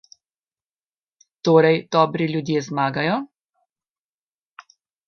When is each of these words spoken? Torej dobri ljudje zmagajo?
Torej 1.49 1.75
dobri 1.97 2.31
ljudje 2.33 2.65
zmagajo? 2.71 3.21